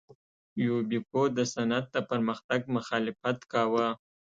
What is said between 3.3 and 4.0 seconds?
کاوه.